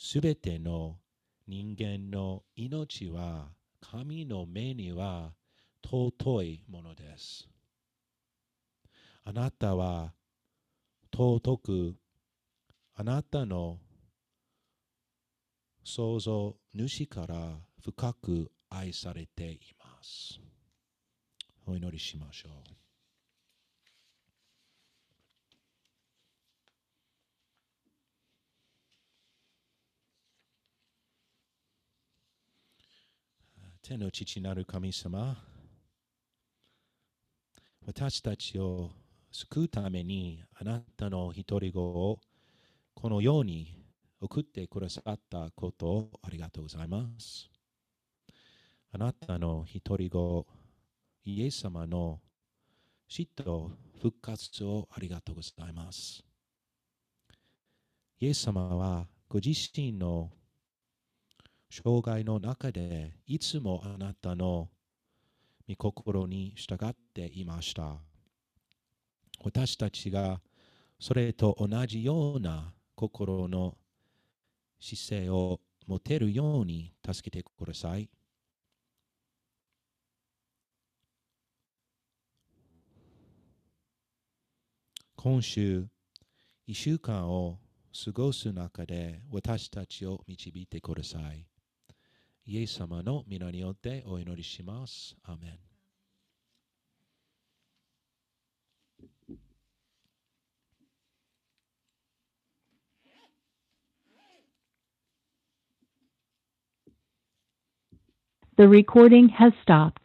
[0.00, 0.96] すべての
[1.48, 3.48] 人間の命は
[3.80, 5.32] 神の目には
[5.84, 7.48] 尊いものです。
[9.24, 10.12] あなたは
[11.12, 11.96] 尊く
[12.94, 13.78] あなたの
[15.82, 20.38] 創造主から深く愛されています。
[21.66, 22.87] お祈りしましょう。
[33.88, 35.34] 天の父なる神様、
[37.86, 38.90] 私たちを
[39.32, 42.20] 救うためにあなたの一人子を
[42.92, 43.74] このように
[44.20, 47.48] 送ってくださったことをありがとうございます。
[48.92, 50.46] あなたの一人子、
[51.24, 52.20] イエス様の
[53.08, 53.70] 死と
[54.02, 56.22] 復活をありがとうございます。
[58.20, 60.30] イエス様はご自身の
[61.70, 64.68] 生涯の中でいつもあなたの
[65.68, 67.96] 御心に従っていました。
[69.44, 70.40] 私たちが
[70.98, 73.76] それと同じような心の
[74.80, 78.08] 姿勢を持てるように助けてください。
[85.16, 85.86] 今週、
[86.68, 87.58] 1週間を
[88.04, 91.57] 過ごす中で私たちを導いてください。
[92.47, 95.15] イエス様の皆によってお祈りします。
[95.23, 95.59] アーメン。
[108.55, 109.97] The recording has stopped.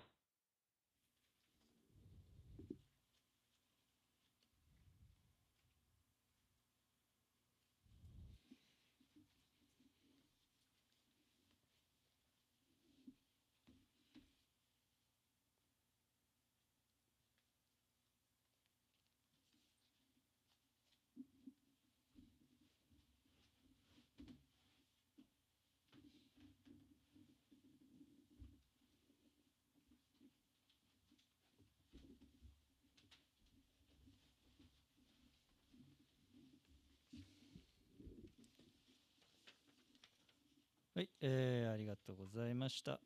[41.25, 42.99] えーありがとうございました。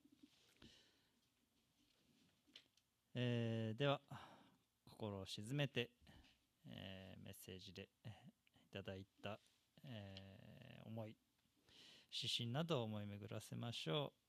[3.13, 4.01] えーでは、
[4.89, 5.91] 心を静めて、
[6.67, 9.39] えーメッセージでえいただいた、
[9.85, 11.15] えー思い、
[12.11, 14.26] 指針などを思い巡らせましょう。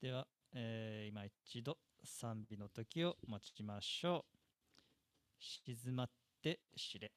[0.00, 4.36] では、えー今一度賛美の時を待ちましょう。
[5.38, 6.10] 静まっ
[6.42, 7.12] て知れ。